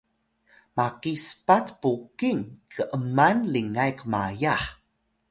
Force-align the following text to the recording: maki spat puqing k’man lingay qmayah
maki 0.75 1.13
spat 1.25 1.67
puqing 1.81 2.41
k’man 2.73 3.37
lingay 3.53 3.91
qmayah 3.99 4.63